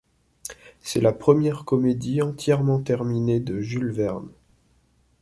C'est 0.79 0.99
la 0.99 1.13
première 1.13 1.63
comédie 1.63 2.23
entièrement 2.23 2.81
terminée 2.81 3.39
de 3.39 3.59
Jules 3.61 3.91
Verne. 3.91 4.31